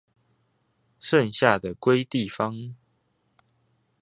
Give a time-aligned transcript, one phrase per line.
[0.99, 2.73] 剩下的歸地方